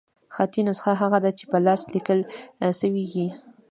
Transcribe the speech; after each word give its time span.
خطي 0.35 0.61
نسخه 0.67 0.93
هغه 1.01 1.17
ده، 1.23 1.31
چي 1.37 1.45
په 1.51 1.57
لاس 1.65 1.81
ليکل 1.93 2.19
سوې 2.79 3.03
يي. 3.15 3.27